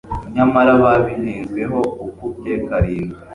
[0.35, 3.19] nyamara babihenzweho ukubye karindwi